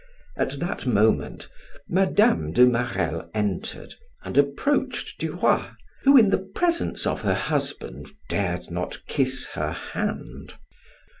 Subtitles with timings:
[0.35, 1.47] At that moment
[1.87, 2.49] Mme.
[2.53, 3.93] de Marelle entered
[4.23, 5.67] and approached Duroy,
[6.01, 10.55] who in the presence of her husband dared not kiss her hand.